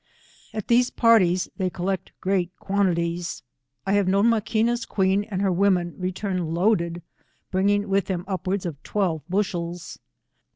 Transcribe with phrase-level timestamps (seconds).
[0.51, 3.43] At these parties, they collect great quantities.
[3.85, 7.03] I have known Maquiua's queen and her women return loaded,
[7.51, 9.99] bringing with them upwards of twelve bushels.